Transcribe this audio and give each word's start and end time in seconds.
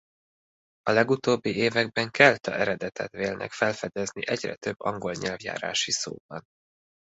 A 0.81 0.91
legutóbbi 0.91 1.55
években 1.55 2.11
kelta 2.11 2.53
eredetet 2.53 3.11
vélnek 3.11 3.51
felfedezni 3.51 4.27
egyre 4.27 4.55
több 4.55 4.79
angol 4.79 5.11
nyelvjárási 5.13 5.91
szóban. 5.91 6.43